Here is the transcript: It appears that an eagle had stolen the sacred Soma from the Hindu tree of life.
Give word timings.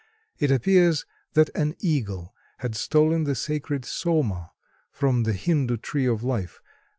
It 0.39 0.49
appears 0.49 1.05
that 1.33 1.51
an 1.53 1.75
eagle 1.79 2.33
had 2.57 2.73
stolen 2.75 3.25
the 3.25 3.35
sacred 3.35 3.85
Soma 3.85 4.49
from 4.91 5.25
the 5.25 5.33
Hindu 5.33 5.77
tree 5.77 6.07
of 6.07 6.23
life. 6.23 6.59